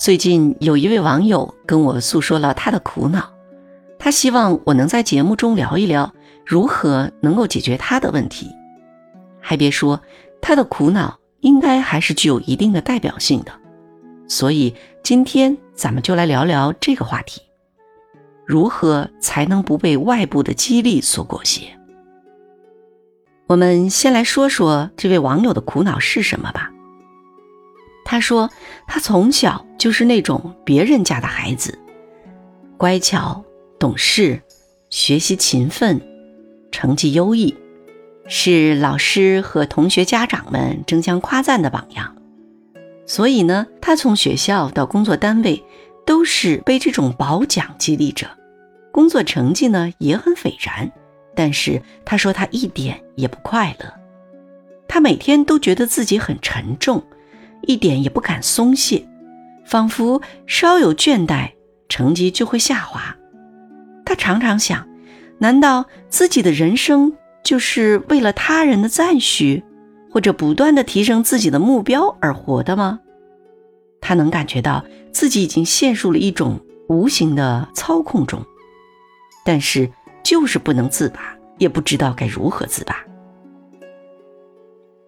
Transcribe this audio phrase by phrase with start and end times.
[0.00, 3.34] 最近有一位网友跟我诉说了他的苦恼，
[3.98, 6.14] 他希望我能在节目中聊一聊
[6.46, 8.48] 如何能够解决他的问题。
[9.42, 10.00] 还别说，
[10.40, 13.52] 他的苦恼应该还是具有一定的代表性的，
[14.26, 17.42] 所以今天咱们就来聊聊这个话题：
[18.46, 21.76] 如何才能不被外部的激励所裹挟？
[23.48, 26.70] 我们先来说说这位网友的苦恼是什么吧。
[28.10, 28.50] 他说，
[28.88, 31.78] 他从小就是那种别人家的孩子，
[32.76, 33.44] 乖巧、
[33.78, 34.42] 懂事、
[34.88, 36.00] 学习勤奋、
[36.72, 37.56] 成绩优异，
[38.26, 42.16] 是老师和同学、家长们争相夸赞的榜样。
[43.06, 45.62] 所以呢，他从学校到工作单位，
[46.04, 48.26] 都是被这种褒奖激励着，
[48.90, 50.90] 工作成绩呢也很斐然。
[51.36, 53.94] 但是他说他一点也不快乐，
[54.88, 57.00] 他每天都觉得自己很沉重，
[57.62, 59.06] 一点也不敢松懈，
[59.64, 61.50] 仿佛稍有倦怠，
[61.88, 63.16] 成绩就会下滑。
[64.04, 64.88] 他常常想，
[65.38, 69.62] 难道自己的人生就是为了他人的赞许，
[70.10, 73.00] 或者不断的提升自己的目标而活的吗？
[74.00, 78.44] 他能感觉到自己已经陷入了一种无形的操控中，
[79.44, 79.90] 但是。
[80.22, 82.94] 就是不能自拔，也不知道该如何自拔。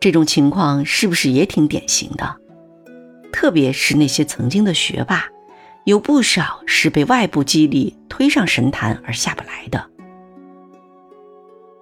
[0.01, 2.35] 这种情况是不是也挺典型的？
[3.33, 5.25] 特别是那些曾经的学霸，
[5.85, 9.85] 有不少是被外部激励推上神坛而下不来的。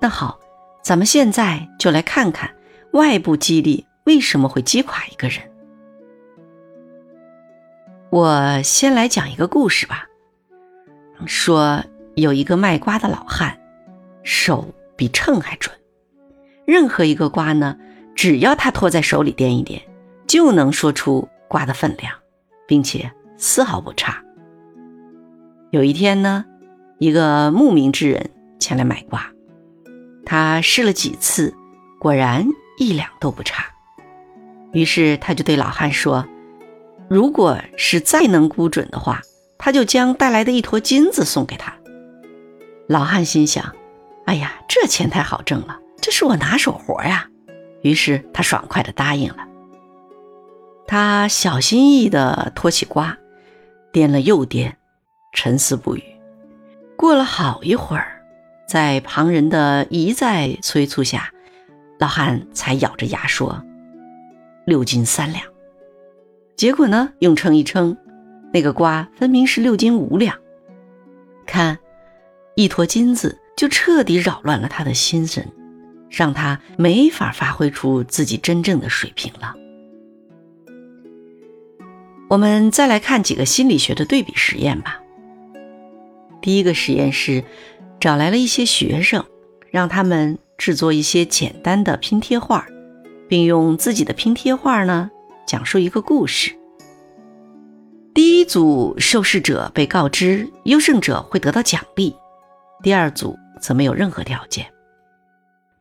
[0.00, 0.38] 那好，
[0.82, 2.50] 咱们现在就来看看
[2.92, 5.40] 外部激励为什么会击垮一个人。
[8.10, 10.06] 我先来讲一个故事吧，
[11.26, 11.84] 说。
[12.16, 13.56] 有一个卖瓜的老汉，
[14.24, 15.74] 手比秤还准。
[16.66, 17.78] 任何一个瓜呢，
[18.14, 19.80] 只要他托在手里掂一掂，
[20.26, 22.14] 就能说出瓜的分量，
[22.68, 24.22] 并且丝毫不差。
[25.72, 26.44] 有一天呢，
[27.00, 29.26] 一个慕名之人前来买瓜，
[30.24, 31.52] 他试了几次，
[31.98, 32.46] 果然
[32.78, 33.64] 一两都不差。
[34.72, 36.24] 于是他就对老汉说
[37.10, 39.20] ：“如果是再能估准的话，
[39.58, 41.74] 他就将带来的一坨金子送给他。”
[42.86, 43.74] 老汉心想
[44.26, 47.28] ：“哎呀，这钱太好挣了，这是我拿手活呀。”
[47.82, 49.49] 于是他爽快地答应了。
[50.90, 53.16] 他小心翼翼地托起瓜，
[53.92, 54.72] 掂了又掂，
[55.32, 56.02] 沉思不语。
[56.96, 58.20] 过了好一会儿，
[58.66, 61.30] 在旁人的一再催促下，
[62.00, 63.64] 老汉才咬着牙说
[64.66, 65.44] ：“六斤三两。”
[66.58, 67.96] 结果呢，用称一称，
[68.52, 70.36] 那个瓜分明是六斤五两。
[71.46, 71.78] 看。
[72.56, 75.46] 一坨金子就彻底扰乱了他的心神，
[76.10, 79.54] 让他没法发挥出自己真正的水平了。
[82.30, 85.00] 我们再来看几个心理学的对比实验吧。
[86.40, 87.42] 第一个实验是
[87.98, 89.24] 找来了一些学生，
[89.68, 92.64] 让他们制作一些简单的拼贴画，
[93.28, 95.10] 并用自己的拼贴画呢
[95.44, 96.52] 讲述一个故事。
[98.14, 102.14] 第一组受试者被告知，优胜者会得到奖励。
[102.80, 104.64] 第二组则没有任何条件。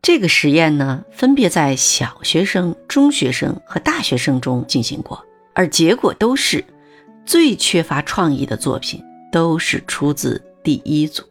[0.02, 5.24] 这个实验呢，分别在小学生、中学生和大学生中进行过，
[5.54, 6.64] 而结果都是
[7.24, 11.22] 最缺乏创意的作品都是出自第一组。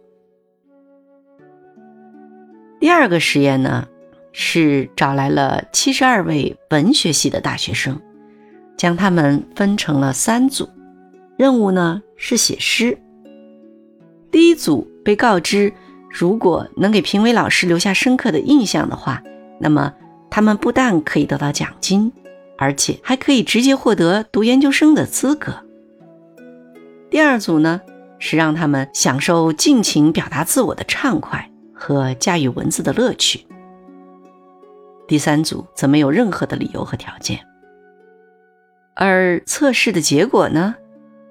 [2.79, 3.87] 第二个实验呢，
[4.31, 7.99] 是找来了七十二位文学系的大学生，
[8.77, 10.69] 将他们分成了三组，
[11.37, 12.97] 任务呢是写诗。
[14.31, 14.87] 第一组。
[15.01, 15.73] 被告知，
[16.07, 19.23] 如果能给评委老师留下深刻的印象的话，
[19.59, 19.91] 那么
[20.29, 22.11] 他们不但可以得到奖金，
[22.59, 25.53] 而且还可以直接获得读研究生的资格。
[27.09, 27.81] 第二组呢，
[28.19, 33.47] 是让他们享受尽情表达自我的畅快和驾驭文字的乐趣。
[35.07, 37.39] 第三组则没有任何的理由和条件。
[38.93, 40.75] 而测试的结果呢，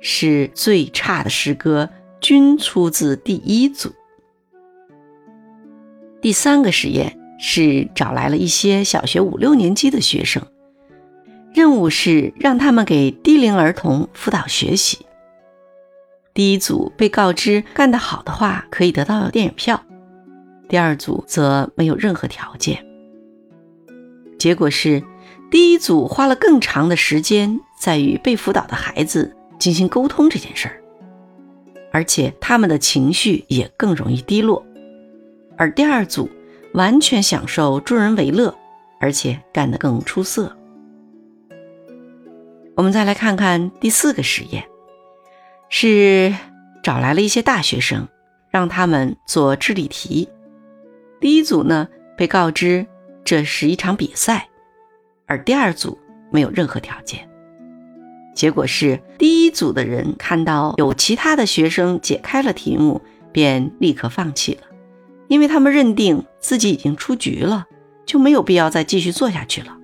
[0.01, 1.89] 是最差的诗歌。
[2.21, 3.93] 均出自第一组。
[6.21, 10.43] 第三个实验是找来了一些小学五六年级的学生，
[11.55, 15.07] 任务是让他们给低龄儿童辅导学习。
[16.35, 19.83] 第一组被告知干得好的话可以得到电影票，
[20.69, 22.85] 第二组则没有任何条件。
[24.39, 25.03] 结果是，
[25.51, 30.81] 第一组花了更长的时间在与被辅导的孩子进行沟通这件事儿。
[31.91, 34.65] 而且他们的情绪也更容易低落，
[35.57, 36.31] 而第二组
[36.75, 38.55] 完全享受助人为乐，
[39.01, 40.55] 而且干得更出色。
[42.79, 44.65] 我们再来看看第四个实验，
[45.69, 46.33] 是
[46.81, 48.07] 找来了一些大学生，
[48.53, 50.29] 让他们做智力题。
[51.19, 52.87] 第一组呢被告知
[53.25, 54.49] 这是一场比赛，
[55.27, 55.99] 而第二组
[56.31, 57.29] 没有任何条件。
[58.33, 63.03] 结果是第一组的人看到有其他的学生解开了题目，
[63.33, 64.69] 便立刻放弃了，
[65.27, 67.67] 因为他们认定自己已经出局了，
[68.07, 69.77] 就没有必要再继续做下去了。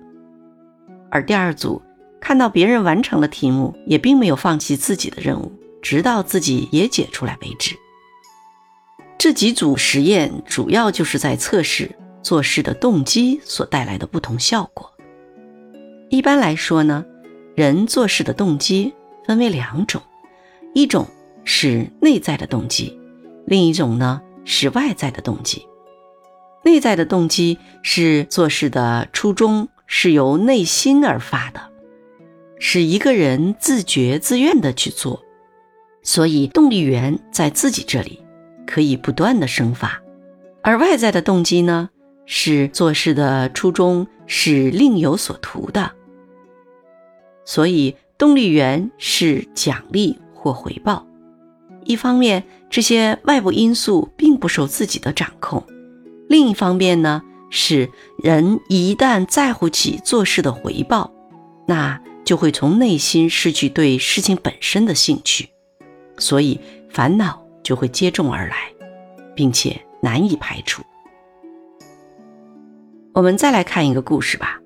[1.11, 1.81] 而第二组
[2.19, 5.51] 看到别人完成了题目，也并没有放弃自己的任务，
[5.81, 7.75] 直到自己也解出来为止。
[9.17, 11.89] 这几组实验主要就是在测试
[12.21, 14.91] 做事的动机所带来的不同效果。
[16.09, 17.05] 一般来说呢，
[17.55, 18.93] 人做事的动机
[19.25, 20.01] 分为两种，
[20.73, 21.07] 一种
[21.43, 22.99] 是内在的动机，
[23.45, 25.65] 另一种呢是外在的动机。
[26.63, 31.61] 内在的动机是做事的初衷是由内心而发的，
[32.59, 35.23] 是一个人自觉自愿的去做，
[36.03, 38.21] 所以动力源在自己这里。
[38.67, 40.01] 可以不断的生发，
[40.63, 41.87] 而外在的动机呢，
[42.25, 45.91] 是做事的初衷是另有所图的，
[47.45, 51.05] 所以动力源是奖励或回报。
[51.83, 55.61] 一方面，这些外部因素并不受自己的掌控；
[56.27, 57.21] 另一方面呢，
[57.51, 57.87] 是
[58.17, 61.13] 人一旦在乎起做事的回报，
[61.67, 65.47] 那就会从内心失去对事情本身的兴趣，
[66.17, 67.45] 所以烦恼。
[67.65, 68.57] 就会接踵而来，
[69.35, 70.83] 并且难以排除。
[73.11, 74.59] 我们再来看一个故事吧，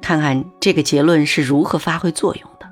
[0.00, 2.66] 看看这个结论是如何发挥作用的。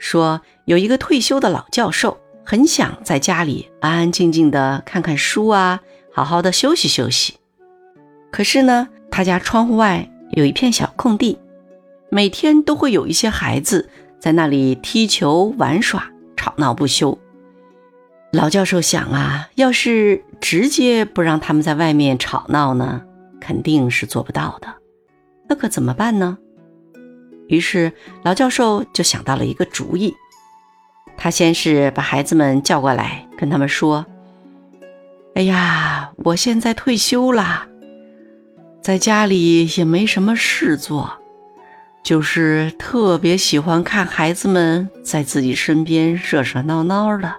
[0.00, 5.78] 说有一个退休的老教授，很想在家里安安静静的看看书啊，
[6.12, 7.34] 好好的休息休息。
[8.32, 11.38] 可是呢，他家窗户外有一片小空地，
[12.10, 17.16] 每天都会有一些孩子在那里踢球玩耍，吵闹不休。
[18.32, 23.02] 老教授想啊，要是直接不让他们在外面吵闹呢，
[23.40, 24.68] 肯定是做不到的。
[25.48, 26.36] 那可怎么办呢？
[27.48, 27.92] 于是
[28.22, 30.14] 老教授就想到了一个主意。
[31.16, 34.06] 他先是把孩子们叫过来，跟他们说
[35.34, 37.66] ：“哎呀，我现在退休了，
[38.80, 41.19] 在家里也没什么事做，
[42.10, 47.32] 就是特别喜欢看孩子们在自己身边热热闹闹的。”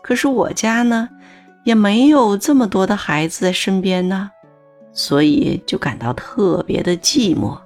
[0.00, 1.10] 可是我家呢，
[1.62, 4.30] 也没有这么多的孩子在身边呢，
[4.94, 7.58] 所以就感到特别的寂寞。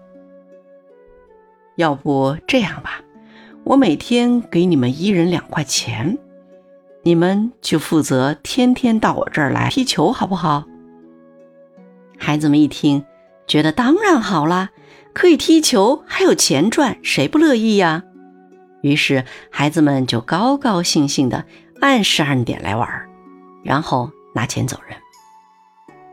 [1.76, 3.00] 要不这样吧，
[3.62, 6.18] 我每天给你们一人两块钱，
[7.04, 10.64] 你们就负责天天到我这儿来踢球，好不好？
[12.18, 13.04] 孩子们一听，
[13.46, 14.70] 觉得当然好啦，
[15.12, 18.04] 可以踢球，还有钱赚，谁不乐意呀？
[18.82, 21.44] 于是孩子们就高高兴兴的。
[21.80, 22.86] 按时按点来玩，
[23.64, 24.94] 然后拿钱走人。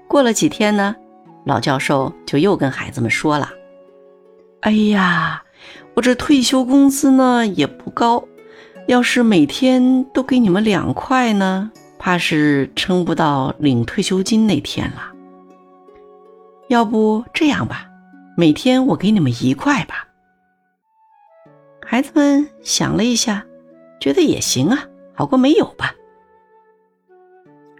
[0.08, 0.96] 过了几天呢，
[1.46, 3.50] 老教授就又跟孩子们说了
[4.64, 5.44] ：“哎呀，
[5.94, 8.24] 我这退休工资呢也不高，
[8.88, 11.70] 要是每天都给你们两块呢，
[12.00, 15.12] 怕是撑不到领退休金那天了。
[16.70, 17.87] 要不这样吧，
[18.40, 20.08] 每天我给你们一块吧。”
[21.84, 23.44] 孩子们想了一下，
[24.00, 24.86] 觉得也行啊。
[25.16, 25.96] 好过没有吧？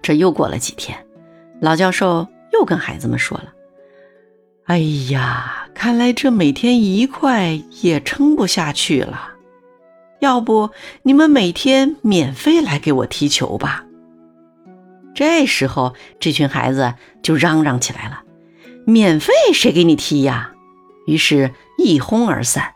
[0.02, 0.98] 这又过了几天，
[1.62, 3.54] 老教授又跟孩子们说了
[4.66, 4.80] ：“哎
[5.12, 7.52] 呀，看来这每天一块
[7.84, 9.34] 也撑不下去了。
[10.20, 10.72] 要不
[11.04, 13.86] 你们每天免费来给我踢球吧？”
[15.14, 18.24] 这时候，这群孩子就嚷嚷起来了
[18.90, 20.54] ：“免费谁给你踢呀？”
[21.06, 22.74] 于是，一哄而散。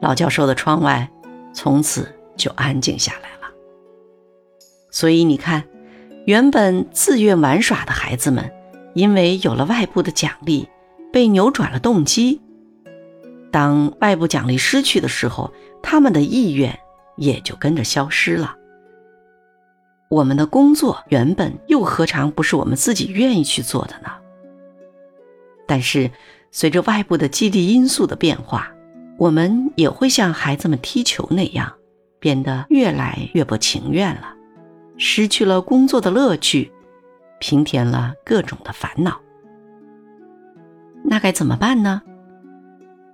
[0.00, 1.08] 老教授的窗外
[1.54, 3.54] 从此就安静下来了。
[4.90, 5.62] 所以你看，
[6.26, 8.52] 原本自愿玩耍的孩子们，
[8.94, 10.68] 因为有了外部的奖励，
[11.12, 12.40] 被扭转了动机。
[13.52, 16.76] 当外部奖励失去的时候，他们的意愿
[17.16, 18.56] 也就跟着消失了。
[20.08, 24.10] 我们的工作原本又何尝不是我们自己愿意去做的呢？
[25.66, 26.10] 但是，
[26.50, 28.70] 随着外部的激励因素的变化，
[29.18, 31.72] 我们也会像孩子们踢球那样，
[32.18, 34.34] 变得越来越不情愿了。
[34.96, 36.72] 失去了工作的乐趣，
[37.38, 39.20] 平添了各种的烦恼，
[41.04, 42.00] 那该怎么办呢？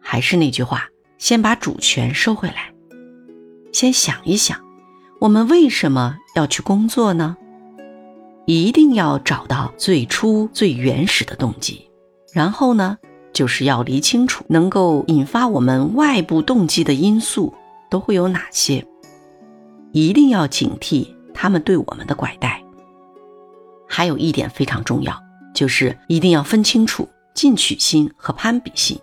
[0.00, 2.72] 还是那句话，先把主权收回来，
[3.72, 4.60] 先想一想，
[5.20, 7.36] 我们为什么要去工作呢？
[8.46, 11.88] 一定要找到最初最原始的动机，
[12.32, 12.98] 然后呢，
[13.32, 17.52] 就是要理清楚能够引发我们外部动机的因素
[17.90, 18.84] 都会有哪些，
[19.92, 22.62] 一定要警惕他们对我们的拐带。
[23.86, 25.14] 还有一点非常重要，
[25.54, 28.98] 就是一定要分清楚进取心和攀比心。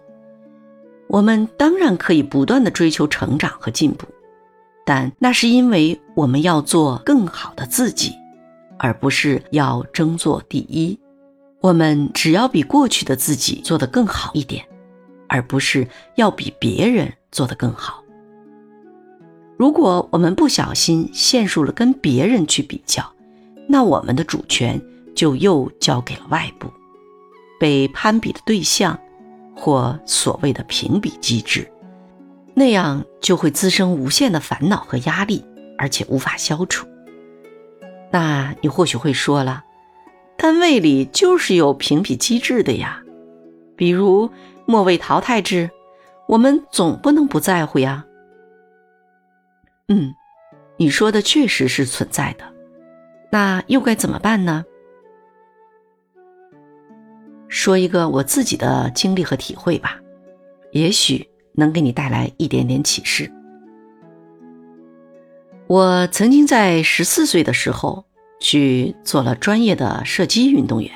[1.07, 4.07] 我们当然可以不断的追求成长和进步，
[4.85, 8.13] 但那是因为我们要做更好的自己，
[8.79, 10.99] 而不是要争做第一。
[11.61, 14.65] 我们只要比过去的自己做得更好一点，
[15.27, 15.85] 而不是
[16.15, 18.01] 要比别人做得更好。
[19.57, 23.03] 如果我们不小心陷入了跟别人去比较，
[23.67, 24.81] 那我们的主权
[25.13, 26.71] 就又交给了外部，
[27.59, 28.97] 被攀比的对象，
[29.53, 31.69] 或所谓的评比机制，
[32.53, 35.43] 那样就会滋生无限的烦恼和压力，
[35.77, 36.87] 而且无法消除。
[38.11, 39.65] 那你或许会说了。
[40.41, 43.03] 单位里就是有评比机制的呀，
[43.75, 44.31] 比如
[44.65, 45.69] 末位淘汰制，
[46.29, 48.05] 我们总不能不在乎呀。
[49.89, 50.15] 嗯，
[50.77, 52.45] 你说的确实是存在的，
[53.29, 54.63] 那又该怎么办呢？
[57.49, 59.99] 说一个我自己的经历和体会吧，
[60.71, 63.29] 也许能给你带来一点点启示。
[65.67, 68.05] 我曾经在十四岁的时候。
[68.39, 70.91] 去做了专业的射击运动员。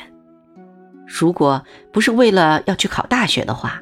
[1.05, 3.81] 如果不是为了要去考大学的话，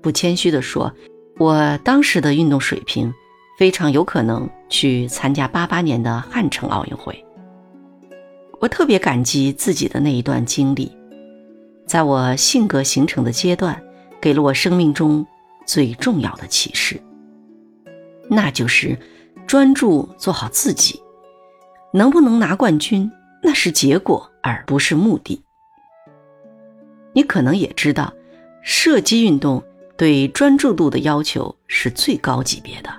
[0.00, 0.92] 不谦虚的说，
[1.38, 3.12] 我当时的运动水平
[3.58, 7.24] 非常有可能去参加八八年的汉城奥运会。
[8.60, 10.90] 我特别感激自己的那一段经历，
[11.84, 13.82] 在我性格形成的阶段，
[14.20, 15.26] 给了我生命中
[15.66, 17.00] 最重要的启示，
[18.28, 18.96] 那就是
[19.46, 21.01] 专注做好自己。
[21.92, 23.10] 能不能拿冠军，
[23.42, 25.42] 那是结果，而不是目的。
[27.12, 28.12] 你可能也知道，
[28.62, 29.62] 射击运动
[29.96, 32.90] 对专注度的要求是最高级别的。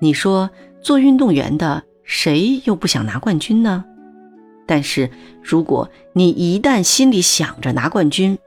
[0.00, 0.50] 你说
[0.80, 3.84] 做运动员的谁又不想拿冠军呢？
[4.66, 5.10] 但是
[5.42, 8.38] 如果你一旦心里想着拿冠军，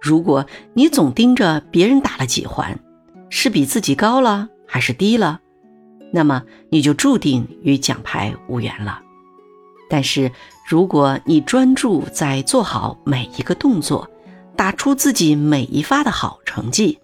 [0.00, 2.80] 如果你总盯着别人打了几环，
[3.28, 5.42] 是比自己高了还是低了？
[6.12, 9.00] 那么你就注定与奖牌无缘了。
[9.88, 10.30] 但是，
[10.68, 14.08] 如果你专注在做好每一个动作，
[14.56, 16.98] 打出自己每一发的好成绩，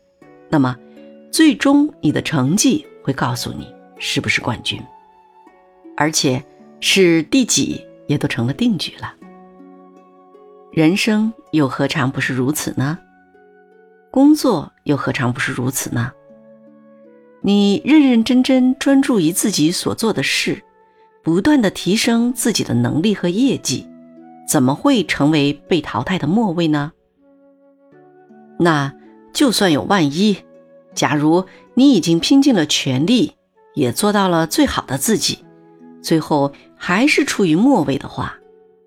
[0.49, 0.77] 那么
[1.33, 3.67] 最终你的成绩会告诉你
[3.99, 4.81] 是不是冠军，
[5.97, 6.45] 而且
[6.81, 9.15] 是第几也都成了定局了。
[10.71, 12.99] 人生又何尝不是如此呢？
[14.11, 16.13] 工作又何尝不是如此呢？
[17.47, 20.65] 你认认真真专注于自己所做的事，
[21.23, 23.87] 不断的提升自己的能力和业绩，
[24.49, 26.91] 怎么会成为被淘汰的末位呢？
[28.59, 28.93] 那
[29.33, 30.39] 就算有万一，
[30.93, 33.35] 假如你已经拼尽了全力，
[33.75, 35.45] 也做到了最好的自己，
[36.03, 38.37] 最后还是处于末位的话，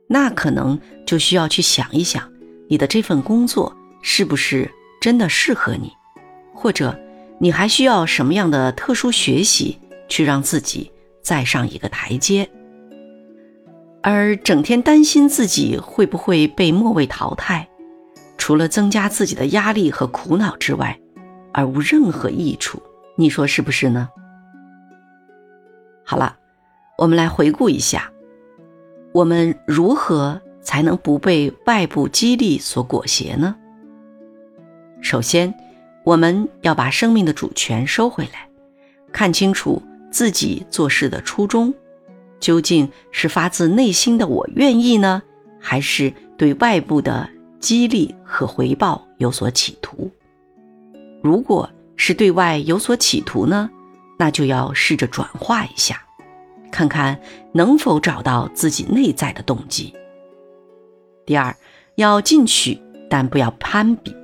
[0.07, 2.29] 那可能就需要去想一想，
[2.67, 5.93] 你的这份工作是不是真的适合你，
[6.53, 6.99] 或者。
[7.41, 9.79] 你还需要什么样的特殊学习，
[10.09, 10.91] 去让自己
[11.21, 12.49] 再上一个台阶？
[14.01, 17.65] 而整天担心自己会不会被末位淘汰，
[18.37, 20.99] 除了增加自己的压力和苦恼之外，
[21.53, 22.81] 而无任何益处。
[23.15, 24.09] 你说是不是呢？
[26.03, 26.35] 好了，
[26.97, 28.11] 我们来回顾一下，
[29.13, 33.55] 我们如何才能不被外部激励所裹挟呢？
[35.01, 35.53] 首先。
[36.09, 38.49] 我们要把生命的主权收回来，
[39.13, 41.71] 看清楚自己做事的初衷，
[42.39, 45.21] 究竟是发自内心的我愿意呢，
[45.59, 50.09] 还是对外部的激励和回报有所企图？
[51.21, 53.69] 如果是对外有所企图呢，
[54.17, 56.01] 那就要试着转化一下，
[56.71, 57.21] 看看
[57.53, 59.93] 能否找到自己内在的动机。
[61.27, 61.55] 第二，
[61.97, 64.15] 要进取，但不要攀比。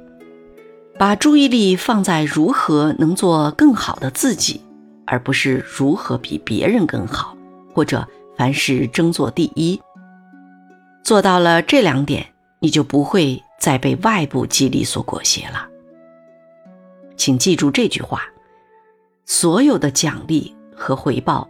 [0.97, 4.61] 把注意力放在如何能做更好的自己，
[5.05, 7.35] 而不是如何比别人更好，
[7.73, 9.79] 或者凡事争做第一。
[11.03, 12.25] 做到了这两点，
[12.59, 15.67] 你就不会再被外部激励所裹挟了。
[17.17, 18.23] 请记住这句话：
[19.25, 21.47] 所有的奖励和回报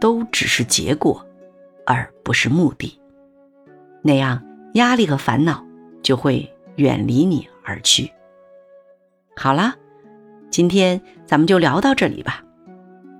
[0.00, 1.22] 都只是结果，
[1.84, 2.98] 而不是目的。
[4.00, 5.62] 那样，压力和烦恼
[6.02, 8.10] 就会远离你而去。
[9.38, 9.76] 好啦，
[10.50, 12.42] 今天咱们就聊到这里吧。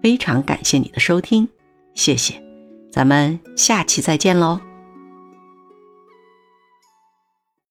[0.02, 1.48] 非常感谢你的收听，
[1.94, 2.42] 谢谢，
[2.90, 4.58] 咱们下期再见喽。